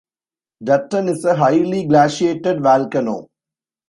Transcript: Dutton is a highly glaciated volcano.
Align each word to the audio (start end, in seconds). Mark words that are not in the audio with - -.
Dutton 0.63 1.09
is 1.09 1.25
a 1.25 1.35
highly 1.35 1.85
glaciated 1.85 2.59
volcano. 2.63 3.29